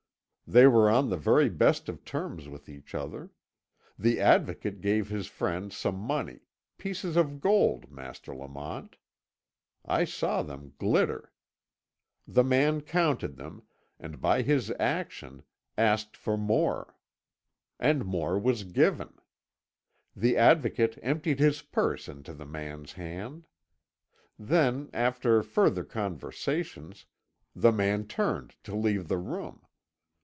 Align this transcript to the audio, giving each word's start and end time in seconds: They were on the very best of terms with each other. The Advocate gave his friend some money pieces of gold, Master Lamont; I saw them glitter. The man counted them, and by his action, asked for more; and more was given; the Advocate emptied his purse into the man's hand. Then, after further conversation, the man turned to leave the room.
They 0.47 0.67
were 0.67 0.89
on 0.89 1.09
the 1.09 1.15
very 1.15 1.47
best 1.47 1.87
of 1.87 2.03
terms 2.03 2.49
with 2.49 2.67
each 2.67 2.93
other. 2.93 3.29
The 3.97 4.19
Advocate 4.19 4.81
gave 4.81 5.07
his 5.07 5.27
friend 5.27 5.71
some 5.71 5.95
money 5.95 6.41
pieces 6.77 7.15
of 7.15 7.39
gold, 7.39 7.89
Master 7.89 8.35
Lamont; 8.35 8.97
I 9.85 10.03
saw 10.03 10.41
them 10.43 10.73
glitter. 10.77 11.31
The 12.27 12.43
man 12.43 12.81
counted 12.81 13.37
them, 13.37 13.63
and 13.97 14.19
by 14.19 14.41
his 14.41 14.73
action, 14.77 15.43
asked 15.77 16.17
for 16.17 16.35
more; 16.35 16.97
and 17.79 18.03
more 18.03 18.37
was 18.37 18.65
given; 18.65 19.13
the 20.13 20.35
Advocate 20.35 20.99
emptied 21.01 21.39
his 21.39 21.61
purse 21.61 22.09
into 22.09 22.33
the 22.33 22.45
man's 22.45 22.91
hand. 22.91 23.47
Then, 24.37 24.89
after 24.91 25.43
further 25.43 25.85
conversation, 25.85 26.91
the 27.55 27.71
man 27.71 28.05
turned 28.05 28.57
to 28.65 28.75
leave 28.75 29.07
the 29.07 29.17
room. 29.17 29.61